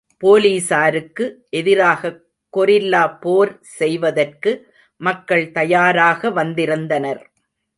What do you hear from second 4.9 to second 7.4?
மக்கள் தயாராக வந்திருந்தனர்.